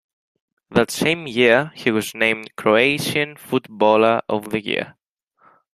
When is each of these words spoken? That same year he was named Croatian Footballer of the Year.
That 0.71 0.89
same 0.89 1.27
year 1.27 1.71
he 1.75 1.91
was 1.91 2.15
named 2.15 2.55
Croatian 2.55 3.37
Footballer 3.37 4.21
of 4.27 4.49
the 4.49 4.59
Year. 4.59 4.95